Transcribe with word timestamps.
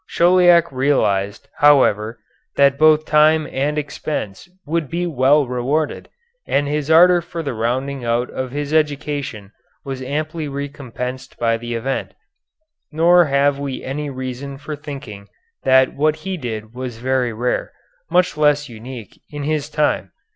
Chauliac 0.09 0.71
realized, 0.71 1.47
however, 1.57 2.17
that 2.55 2.79
both 2.79 3.05
time 3.05 3.47
and 3.51 3.77
expense 3.77 4.49
would 4.65 4.89
be 4.89 5.05
well 5.05 5.45
rewarded, 5.45 6.09
and 6.47 6.67
his 6.67 6.89
ardor 6.89 7.21
for 7.21 7.43
the 7.43 7.53
rounding 7.53 8.03
out 8.03 8.27
of 8.31 8.49
his 8.51 8.73
education 8.73 9.51
was 9.85 10.01
amply 10.01 10.47
recompensed 10.47 11.37
by 11.37 11.55
the 11.55 11.75
event. 11.75 12.15
Nor 12.91 13.25
have 13.25 13.59
we 13.59 13.83
any 13.83 14.09
reason 14.09 14.57
for 14.57 14.75
thinking 14.75 15.27
that 15.65 15.93
what 15.93 16.15
he 16.25 16.35
did 16.35 16.73
was 16.73 16.97
very 16.97 17.31
rare, 17.31 17.71
much 18.09 18.35
less 18.35 18.67
unique, 18.67 19.21
in 19.29 19.43
his 19.43 19.69
time. 19.69 20.11